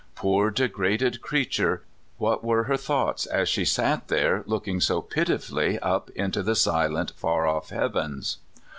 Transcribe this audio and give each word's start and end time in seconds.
Poor, 0.15 0.49
degraded 0.49 1.21
creature! 1.21 1.83
What 2.17 2.43
were 2.43 2.63
her 2.63 2.75
thoughts 2.75 3.27
as 3.27 3.47
she 3.47 3.63
sat 3.65 4.07
there 4.07 4.41
looking 4.47 4.81
so 4.81 4.99
pitifully 4.99 5.77
up 5.77 6.09
into 6.15 6.41
the 6.41 6.55
silent, 6.55 7.13
far 7.17 7.45
off 7.45 7.69
heavens? 7.69 8.37